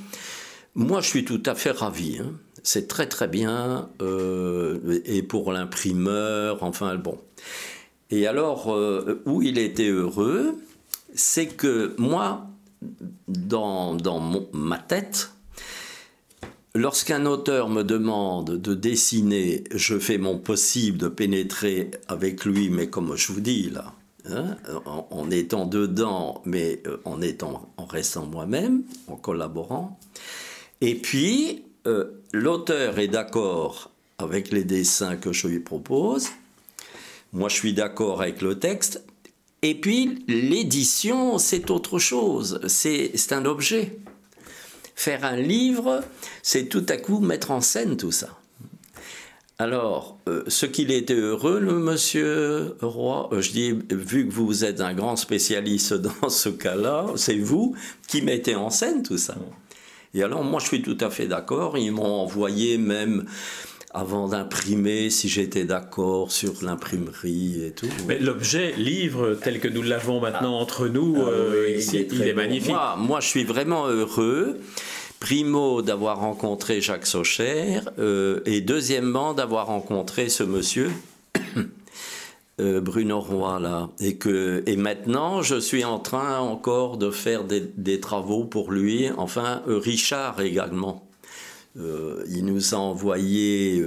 moi 0.75 1.01
je 1.01 1.07
suis 1.07 1.25
tout 1.25 1.43
à 1.45 1.55
fait 1.55 1.71
ravi. 1.71 2.19
Hein 2.19 2.33
c'est 2.63 2.87
très 2.87 3.07
très 3.07 3.27
bien, 3.27 3.89
euh, 4.01 5.01
et 5.05 5.21
pour 5.21 5.51
l'imprimeur, 5.51 6.63
enfin 6.63 6.95
bon. 6.95 7.19
Et 8.09 8.25
alors, 8.25 8.73
euh, 8.73 9.21
où 9.25 9.41
il 9.41 9.57
était 9.57 9.89
heureux, 9.89 10.55
c'est 11.13 11.47
que 11.47 11.93
moi, 11.97 12.47
dans, 13.27 13.95
dans 13.95 14.47
ma 14.53 14.77
tête, 14.77 15.31
lorsqu'un 16.75 17.25
auteur 17.25 17.69
me 17.69 17.83
demande 17.83 18.57
de 18.57 18.73
dessiner, 18.73 19.63
je 19.73 19.99
fais 19.99 20.17
mon 20.17 20.37
possible 20.37 20.97
de 20.97 21.07
pénétrer 21.07 21.91
avec 22.07 22.45
lui, 22.45 22.69
mais 22.69 22.87
comme 22.87 23.15
je 23.15 23.31
vous 23.31 23.41
dis 23.41 23.69
là, 23.69 23.93
hein, 24.29 24.57
en, 24.85 25.07
en, 25.09 25.31
étant 25.31 25.65
dedans, 25.65 26.41
mais 26.45 26.81
euh, 26.87 26.97
en, 27.05 27.21
étant, 27.21 27.69
en 27.77 27.85
restant 27.85 28.25
moi-même, 28.25 28.83
en 29.07 29.15
collaborant. 29.15 29.99
Et 30.81 30.95
puis, 30.95 31.63
euh, 31.87 32.05
l'auteur 32.31 32.99
est 32.99 33.07
d'accord 33.07 33.91
avec 34.17 34.51
les 34.51 34.63
dessins 34.63 35.15
que 35.15 35.33
je 35.33 35.47
lui 35.47 35.59
propose, 35.59 36.27
moi 37.33 37.49
je 37.49 37.55
suis 37.55 37.73
d'accord 37.73 38.21
avec 38.21 38.41
le 38.41 38.57
texte, 38.57 39.03
et 39.61 39.75
puis 39.75 40.23
l'édition, 40.27 41.37
c'est 41.37 41.71
autre 41.71 41.97
chose, 41.97 42.59
c'est 42.67 43.31
un 43.31 43.45
objet. 43.45 43.97
Faire 44.95 45.23
un 45.25 45.35
livre, 45.35 46.03
c'est 46.41 46.65
tout 46.65 46.85
à 46.89 46.97
coup 46.97 47.19
mettre 47.19 47.51
en 47.51 47.61
scène 47.61 47.97
tout 47.97 48.11
ça. 48.11 48.29
Alors, 49.59 50.17
euh, 50.27 50.43
ce 50.47 50.65
qu'il 50.65 50.91
était 50.91 51.13
heureux, 51.13 51.59
le 51.59 51.77
monsieur 51.77 52.75
Roy, 52.81 53.29
euh, 53.31 53.41
je 53.41 53.51
dis, 53.51 53.71
vu 53.91 54.27
que 54.27 54.33
vous 54.33 54.65
êtes 54.65 54.81
un 54.81 54.93
grand 54.93 55.15
spécialiste 55.15 55.93
dans 56.21 56.29
ce 56.29 56.49
cas-là, 56.49 57.05
c'est 57.15 57.37
vous 57.37 57.75
qui 58.07 58.21
mettez 58.21 58.55
en 58.55 58.69
scène 58.69 59.03
tout 59.03 59.17
ça. 59.17 59.35
Et 60.15 60.23
alors, 60.23 60.43
moi, 60.43 60.59
je 60.59 60.67
suis 60.67 60.81
tout 60.81 60.97
à 60.99 61.09
fait 61.09 61.27
d'accord. 61.27 61.77
Ils 61.77 61.91
m'ont 61.91 62.21
envoyé 62.21 62.77
même 62.77 63.25
avant 63.93 64.27
d'imprimer, 64.27 65.09
si 65.09 65.29
j'étais 65.29 65.65
d'accord 65.65 66.31
sur 66.31 66.53
l'imprimerie 66.63 67.63
et 67.63 67.71
tout. 67.71 67.89
Mais 68.07 68.17
l'objet 68.17 68.73
livre 68.75 69.35
tel 69.35 69.59
que 69.59 69.67
nous 69.67 69.83
l'avons 69.83 70.19
maintenant 70.19 70.59
entre 70.59 70.87
nous, 70.87 71.15
ah 71.17 71.29
euh, 71.29 71.79
il, 71.79 72.21
est, 72.23 72.33
magnifique. 72.33 72.75
Moi, 72.97 73.19
je 73.19 73.27
suis 73.27 73.43
vraiment 73.43 73.87
heureux. 73.87 74.59
Primo, 75.19 75.81
d'avoir 75.81 76.19
rencontré 76.19 76.81
Jacques 76.81 77.05
Socher, 77.05 77.79
euh, 77.97 78.41
et 78.45 78.59
deuxièmement, 78.59 79.33
d'avoir 79.33 79.67
rencontré 79.67 80.27
ce 80.27 80.43
monsieur 80.43 80.91
euh, 82.59 82.81
Bruno 82.81 83.21
Roy 83.21 83.59
là 83.59 83.89
et 84.01 84.17
que 84.17 84.63
et 84.65 84.75
maintenant 84.75 85.41
je 85.41 85.59
suis 85.59 85.85
en 85.85 85.97
train 85.97 86.39
encore 86.39 86.97
de 86.97 87.09
faire 87.09 87.45
des, 87.45 87.99
travaux 88.01 88.43
pour 88.43 88.71
lui 88.71 89.09
enfin 89.17 89.63
Richard 89.65 90.41
également 90.41 91.07
il 91.75 92.45
nous 92.45 92.75
a 92.75 92.77
envoyé 92.77 93.83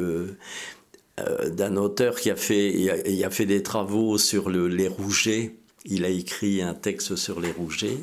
d'un 1.50 1.76
auteur 1.76 2.16
qui 2.16 2.30
a 2.30 2.36
fait 2.36 2.72
il 2.72 3.24
a, 3.24 3.30
fait 3.30 3.46
des 3.46 3.62
travaux 3.62 4.18
sur 4.18 4.50
le, 4.50 4.68
les 4.68 4.88
rougets 4.88 5.56
il 5.84 6.04
a 6.04 6.08
écrit 6.08 6.62
un 6.62 6.74
texte 6.74 7.16
sur 7.16 7.40
les 7.40 7.52
rougets 7.52 7.98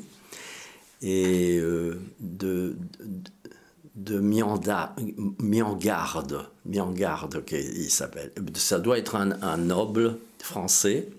et 1.02 1.60
de, 1.60 2.00
de 2.20 2.76
de 3.96 4.20
Miangarde, 4.20 4.96
Miangarde, 6.66 7.44
il 7.52 7.92
s'appelle. 7.92 8.32
Ça 8.56 8.80
doit 8.80 8.98
être 8.98 9.16
un 9.16 9.58
noble 9.58 10.18
français. 10.40 11.10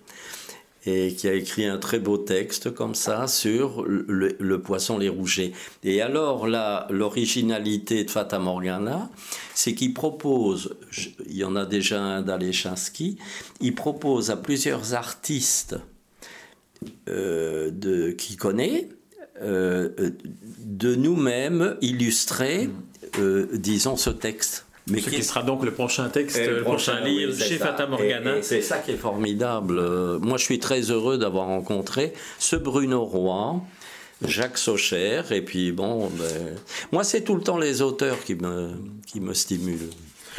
Et 0.86 1.14
qui 1.14 1.28
a 1.28 1.34
écrit 1.34 1.66
un 1.66 1.78
très 1.78 1.98
beau 1.98 2.18
texte 2.18 2.72
comme 2.74 2.94
ça 2.94 3.26
sur 3.26 3.84
le, 3.86 4.56
poisson 4.58 4.98
les 4.98 5.08
rougets. 5.08 5.52
Et 5.82 6.02
alors 6.02 6.46
là, 6.46 6.86
l'originalité 6.90 8.04
de 8.04 8.10
Fata 8.10 8.38
Morgana, 8.38 9.10
c'est 9.54 9.74
qu'il 9.74 9.94
propose, 9.94 10.76
il 11.26 11.36
y 11.36 11.44
en 11.44 11.56
a 11.56 11.64
déjà 11.64 12.02
un 12.02 12.22
d'Alechinsky, 12.22 13.18
il 13.60 13.74
propose 13.74 14.30
à 14.30 14.36
plusieurs 14.36 14.94
artistes 14.94 15.76
euh, 17.08 17.70
de, 17.70 18.10
qui 18.10 18.36
connaît 18.36 18.88
euh, 19.42 20.10
de 20.58 20.94
nous-mêmes 20.94 21.76
illustrer, 21.80 22.70
euh, 23.18 23.48
disons, 23.54 23.96
ce 23.96 24.10
texte. 24.10 24.66
Mais 24.86 25.00
ce 25.00 25.08
qui, 25.08 25.24
sera 25.24 25.42
donc 25.42 25.64
le 25.64 25.70
prochain 25.70 26.08
texte, 26.10 26.38
le 26.38 26.62
prochain, 26.62 27.00
livre 27.00 27.34
chez 27.34 27.56
Fata 27.56 27.86
Morgana. 27.86 28.42
C'est 28.42 28.60
ça 28.60 28.78
qui 28.78 28.92
est 28.92 28.96
formidable. 28.96 29.80
Moi, 30.18 30.36
je 30.36 30.44
suis 30.44 30.58
très 30.58 30.90
heureux 30.90 31.16
d'avoir 31.16 31.46
rencontré 31.46 32.12
ce 32.38 32.56
Bruno 32.56 33.02
Roy, 33.02 33.62
Jacques 34.26 34.58
Socher, 34.58 35.22
et 35.30 35.40
puis 35.40 35.72
bon, 35.72 36.08
ben, 36.08 36.56
moi, 36.92 37.02
c'est 37.02 37.22
tout 37.22 37.34
le 37.34 37.42
temps 37.42 37.56
les 37.56 37.80
auteurs 37.80 38.22
qui 38.24 38.34
me, 38.34 38.72
qui 39.06 39.20
me 39.20 39.32
stimulent. 39.32 39.90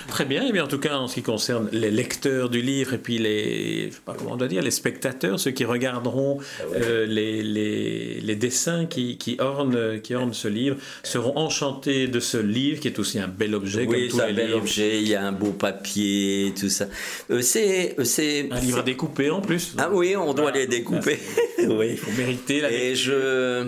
Très 0.08 0.26
bien, 0.26 0.46
et 0.46 0.52
bien 0.52 0.64
en 0.64 0.68
tout 0.68 0.80
cas 0.80 0.98
en 0.98 1.08
ce 1.08 1.16
qui 1.16 1.24
concerne 1.24 1.70
les 1.72 1.92
lecteurs 1.92 2.50
du 2.50 2.62
livre 2.62 2.94
et 2.94 2.98
puis 2.98 3.18
les, 3.18 3.90
je 3.90 3.96
sais 3.96 4.02
pas 4.06 4.14
comment 4.14 4.34
on 4.34 4.38
doit 4.38 4.48
dire, 4.48 4.62
les 4.62 4.72
spectateurs, 4.72 5.40
ceux 5.40 5.52
qui 5.52 5.66
regarderont 5.66 6.40
ah 6.60 6.64
euh, 6.76 7.06
les, 7.06 7.42
les, 7.42 8.20
les, 8.22 8.36
dessins 8.36 8.86
qui, 8.86 9.18
qui, 9.18 9.38
ornent, 9.40 10.00
qui 10.02 10.16
ornent 10.16 10.34
ce 10.34 10.48
livre, 10.48 10.78
seront 11.04 11.38
enchantés 11.38 12.08
de 12.08 12.20
ce 12.20 12.38
livre 12.38 12.80
qui 12.80 12.88
est 12.88 13.00
aussi 13.00 13.20
un 13.20 13.28
bel 13.28 13.56
objet. 13.56 13.86
Oui, 13.88 14.10
c'est 14.12 14.22
un 14.22 14.34
bel 14.34 14.54
objet, 14.54 15.02
il 15.02 15.08
y 15.08 15.16
a 15.16 15.24
un 15.26 15.32
beau 15.32 15.52
papier, 15.52 16.54
tout 16.60 16.70
ça. 16.70 16.88
Euh, 17.32 17.42
c'est, 17.42 17.96
c'est, 18.04 18.50
un 18.52 18.60
livre 18.60 18.84
découpé 18.84 19.30
en 19.30 19.42
plus. 19.42 19.76
Ah 19.78 19.90
oui, 19.92 20.16
on 20.16 20.34
doit 20.34 20.52
les 20.52 20.68
découper. 20.68 21.20
oui. 21.60 21.92
Il 21.92 21.98
faut 21.98 22.12
mériter 22.12 22.62
la 22.62 22.72
Et 22.72 22.96
je 22.96 23.66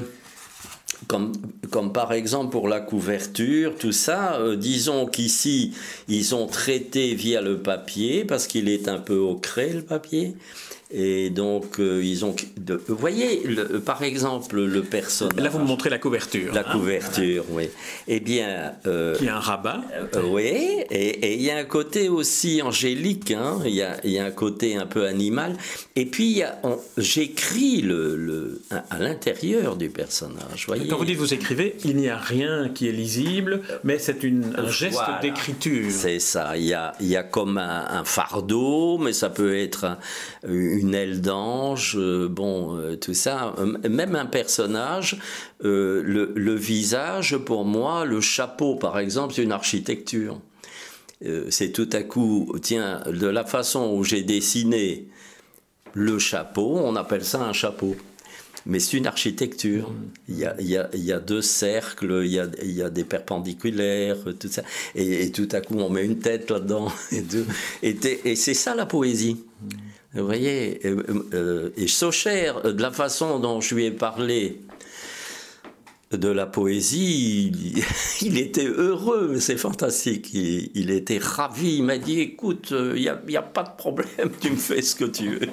comme, 1.08 1.94
par 1.94 2.14
exemple 2.14 2.52
pour 2.52 2.68
la 2.68 2.80
couverture, 2.80 3.76
tout 3.78 3.92
ça, 3.92 4.40
euh, 4.40 4.56
disons 4.56 5.06
qu'ici, 5.06 5.74
ils 6.08 6.36
ont 6.36 6.48
traité 6.48 7.14
via 7.16 7.42
le 7.42 7.60
papier, 7.60 8.26
parce 8.26 8.48
qu'il 8.48 8.70
est 8.70 8.88
un 8.88 9.00
peu 9.00 9.24
craie, 9.42 9.74
le 9.74 9.82
papier. 9.82 10.36
Et 10.90 11.30
donc, 11.30 11.80
euh, 11.80 12.02
ils 12.02 12.24
ont. 12.24 12.34
vous 12.88 12.96
voyez, 12.96 13.44
par 13.86 14.04
exemple, 14.04 14.62
le 14.62 14.84
personnage. 14.84 15.38
Là, 15.38 15.50
vous 15.50 15.60
me 15.60 15.66
montrez 15.66 15.90
la 15.90 15.98
couverture. 15.98 16.54
La 16.54 16.62
hein. 16.62 16.72
couverture, 16.72 17.44
oui. 17.50 17.70
Eh 18.08 18.22
bien. 18.22 18.74
Euh, 18.86 19.14
Qui 19.18 19.28
a 19.28 19.36
un 19.36 19.40
rabat. 19.42 19.82
Euh, 20.16 20.22
oui, 20.24 20.86
et 20.90 21.34
il 21.34 21.42
y 21.42 21.52
a 21.52 21.58
un 21.58 21.66
côté 21.66 22.08
aussi 22.08 22.62
angélique, 22.62 23.32
hein. 23.32 23.60
il 23.66 23.74
y, 23.74 23.82
a, 23.82 23.98
y, 24.06 24.18
a, 24.18 24.26
un 24.26 24.32
côté 24.32 24.78
un 24.78 24.86
peu 24.86 25.08
animal. 25.08 25.58
Et 25.98 26.06
puis, 26.06 26.42
j'écris 26.98 27.82
le, 27.82 28.16
le, 28.16 28.62
à 28.90 28.98
l'intérieur 28.98 29.76
du 29.76 29.90
personnage. 29.90 30.68
Voyez. 30.68 30.88
Quand 30.88 30.98
vous 30.98 31.06
dites 31.06 31.18
vous 31.18 31.34
écrivez, 31.34 31.76
il 31.84 31.98
n'y 31.98 32.08
a 32.08 32.18
rien 32.18 32.70
qui 32.70 32.88
est 32.88 32.94
lisible, 32.94 33.62
mais 33.84 34.00
c'est 34.00 34.24
un 34.24 34.70
geste 34.70 35.02
d'écriture. 35.22 35.92
C'est 35.92 36.20
ça. 36.20 36.56
Il 36.56 36.64
y 36.64 36.74
a, 36.74 36.94
y 37.02 37.18
a 37.18 37.24
comme 37.24 37.58
un, 37.58 37.88
un, 37.90 38.06
fardeau, 38.06 38.98
mais 39.00 39.12
ça 39.12 39.30
peut 39.30 39.58
être. 39.58 39.84
Un, 39.84 39.98
une 40.77 40.77
aile 40.94 41.22
d'ange, 41.22 41.96
euh, 41.98 42.28
bon, 42.28 42.76
euh, 42.76 42.96
tout 42.96 43.14
ça. 43.14 43.54
Euh, 43.58 43.90
même 43.90 44.16
un 44.16 44.26
personnage, 44.26 45.18
le, 45.62 46.56
visage, 46.56 47.38
pour 47.38 47.66
moi, 47.66 48.06
le 48.06 48.22
chapeau, 48.22 48.76
par 48.76 49.00
exemple, 49.00 49.34
c'est 49.34 49.44
une 49.44 49.52
architecture. 49.52 50.40
c'est 51.50 51.72
tout 51.72 51.90
à 51.94 52.04
coup, 52.04 52.54
tiens, 52.62 53.02
de 53.08 53.28
la 53.28 53.44
façon 53.44 53.92
où 53.96 54.04
j'ai 54.04 54.24
dessiné 54.24 55.08
le 55.94 56.20
chapeau, 56.20 56.78
on 56.78 56.96
appelle 56.96 57.26
ça 57.26 57.42
un 57.42 57.54
chapeau. 57.54 57.96
Mais 58.66 58.80
c'est 58.80 58.98
une 58.98 59.08
architecture. 59.08 59.94
Il 60.28 60.38
y, 60.38 60.46
a, 60.46 61.20
deux 61.20 61.42
cercles, 61.42 62.24
il 62.26 62.32
y 62.32 62.40
a, 62.40 62.48
il 62.62 62.72
y 62.72 62.84
a 62.84 62.90
des 62.90 63.06
perpendiculaires, 63.06 64.18
tout 64.38 64.50
ça. 64.50 64.62
Et, 64.94 65.32
tout 65.32 65.48
à 65.54 65.62
coup, 65.62 65.76
on 65.80 65.90
met 65.90 66.04
une 66.04 66.20
tête 66.20 66.52
là-dedans. 66.52 66.92
Et, 67.82 67.96
et 68.26 68.36
c'est 68.36 68.54
ça 68.54 68.76
la 68.76 68.86
poésie. 68.86 69.38
Vous 70.18 70.26
voyez, 70.26 70.80
euh, 70.86 71.04
euh, 71.34 71.70
et 71.78 71.88
Socher, 71.88 72.52
de 72.64 72.82
la 72.82 72.92
façon 72.92 73.40
dont 73.40 73.62
je 73.62 73.76
lui 73.76 73.86
ai 73.86 73.92
parlé 73.92 74.62
de 76.12 76.30
la 76.30 76.48
poésie, 76.48 77.52
il, 78.22 78.38
était 78.40 78.66
heureux, 78.66 79.38
c'est 79.40 79.58
fantastique, 79.58 80.34
il, 80.34 80.90
était 80.90 81.20
ravi, 81.20 81.76
il 81.78 81.84
m'a 81.84 81.98
dit, 81.98 82.22
écoute, 82.22 82.70
il 82.72 83.02
n'y 83.28 83.36
a, 83.36 83.42
pas 83.42 83.64
de 83.64 83.76
problème, 83.78 84.32
tu 84.42 84.52
me 84.52 84.56
fais 84.56 84.82
ce 84.82 84.96
que 84.96 85.06
tu 85.06 85.30
veux. 85.30 85.50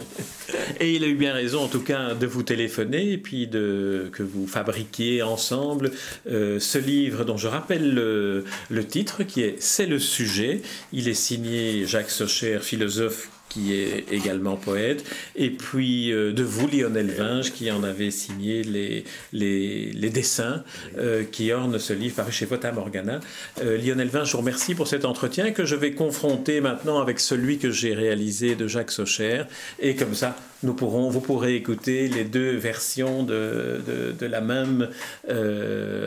Et 0.80 0.94
il 0.94 1.04
a 1.04 1.08
eu 1.08 1.16
bien 1.16 1.34
raison, 1.34 1.64
en 1.64 1.68
tout 1.68 1.82
cas, 1.82 2.14
de 2.14 2.26
vous 2.26 2.44
téléphoner 2.44 3.12
et 3.12 3.18
puis 3.18 3.46
de, 3.48 4.08
que 4.12 4.22
vous 4.22 4.46
fabriquiez 4.46 5.22
ensemble 5.22 5.90
euh, 6.30 6.58
ce 6.58 6.78
livre 6.78 7.24
dont 7.24 7.36
je 7.36 7.48
rappelle 7.48 7.92
le, 7.92 8.44
le 8.70 8.86
titre, 8.86 9.24
qui 9.24 9.42
est 9.42 9.56
C'est 9.60 9.86
le 9.86 9.98
sujet. 9.98 10.62
Il 10.92 11.08
est 11.08 11.14
signé 11.14 11.84
Jacques 11.84 12.10
Socher, 12.10 12.60
philosophe 12.60 13.28
qui 13.54 13.72
est 13.72 14.04
également 14.10 14.56
poète, 14.56 15.04
et 15.36 15.50
puis 15.50 16.12
euh, 16.12 16.32
de 16.32 16.42
vous, 16.42 16.66
Lionel 16.66 17.10
Vinge, 17.10 17.52
qui 17.52 17.70
en 17.70 17.84
avait 17.84 18.10
signé 18.10 18.64
les, 18.64 20.10
dessins 20.10 20.64
euh, 20.98 21.22
qui 21.30 21.52
ornent 21.52 21.78
ce 21.78 21.92
livre 21.92 22.16
paru 22.16 22.32
chez 22.32 22.46
Vota 22.46 22.72
Morgana. 22.72 23.20
Euh, 23.62 23.78
Lionel 23.78 24.08
Vinge, 24.08 24.26
je 24.26 24.32
vous 24.32 24.38
remercie 24.38 24.74
pour 24.74 24.88
cet 24.88 25.04
entretien 25.04 25.52
que 25.52 25.64
je 25.64 25.76
vais 25.76 25.92
confronter 25.92 26.60
maintenant 26.60 27.00
avec 27.00 27.20
celui 27.20 27.58
que 27.58 27.70
j'ai 27.70 27.94
réalisé 27.94 28.56
de 28.56 28.66
Jacques 28.66 28.90
Socher, 28.90 29.44
et 29.78 29.94
comme 29.94 30.14
ça, 30.14 30.36
nous 30.64 30.74
pourrons, 30.74 31.08
vous 31.10 31.20
pourrez 31.20 31.54
écouter 31.54 32.08
les 32.08 32.24
deux 32.24 32.56
versions 32.56 33.22
de, 33.22 33.82
la 34.20 34.40
même 34.40 34.88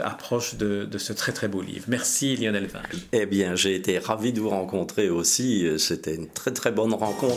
approche 0.03 0.55
de, 0.55 0.87
ce 0.97 1.13
très 1.13 1.31
très 1.31 1.47
beau 1.47 1.61
livre. 1.61 1.85
Merci 1.87 2.35
Lionel 2.35 2.65
Vinge. 2.65 3.05
Eh 3.13 3.27
bien, 3.27 3.55
j'ai 3.55 3.75
été 3.75 3.99
ravi 3.99 4.33
de 4.33 4.41
vous 4.41 4.49
rencontrer 4.49 5.09
aussi. 5.09 5.67
C'était 5.77 6.15
une 6.15 6.27
très 6.27 6.51
très 6.51 6.71
bonne 6.71 6.93
rencontre 6.93 7.36